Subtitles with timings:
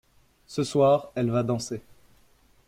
[0.47, 1.79] Ce soir elle va danser.